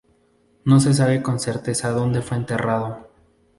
[0.65, 3.07] No se sabe con certeza dónde fue enterrado.